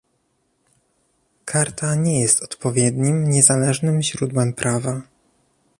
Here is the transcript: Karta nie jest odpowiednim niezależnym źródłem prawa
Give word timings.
Karta 1.45 1.95
nie 1.95 2.21
jest 2.21 2.43
odpowiednim 2.43 3.29
niezależnym 3.29 4.01
źródłem 4.03 4.53
prawa 4.53 5.01